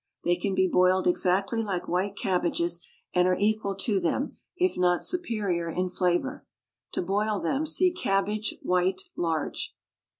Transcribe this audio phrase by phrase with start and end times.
[0.23, 2.81] They can be boiled exactly like white cabbages,
[3.13, 6.43] and are equal to them, if not superior, in flavour.
[6.93, 9.75] To boil them, see CABBAGE, WHITE, LARGE.